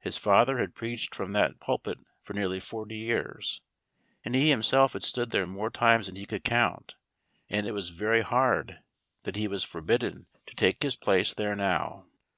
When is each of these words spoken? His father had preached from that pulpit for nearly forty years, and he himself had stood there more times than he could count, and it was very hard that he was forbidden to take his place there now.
His 0.00 0.18
father 0.18 0.58
had 0.58 0.74
preached 0.74 1.14
from 1.14 1.32
that 1.32 1.58
pulpit 1.58 1.96
for 2.20 2.34
nearly 2.34 2.60
forty 2.60 2.98
years, 2.98 3.62
and 4.22 4.34
he 4.34 4.50
himself 4.50 4.92
had 4.92 5.02
stood 5.02 5.30
there 5.30 5.46
more 5.46 5.70
times 5.70 6.04
than 6.04 6.16
he 6.16 6.26
could 6.26 6.44
count, 6.44 6.96
and 7.48 7.66
it 7.66 7.72
was 7.72 7.88
very 7.88 8.20
hard 8.20 8.80
that 9.22 9.36
he 9.36 9.48
was 9.48 9.64
forbidden 9.64 10.26
to 10.44 10.54
take 10.54 10.82
his 10.82 10.96
place 10.96 11.32
there 11.32 11.56
now. 11.56 12.04